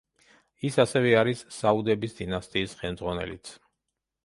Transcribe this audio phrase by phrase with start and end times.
[0.69, 3.55] ის ასევე არის საუდების დინასტიის ხელმძღვანელიც.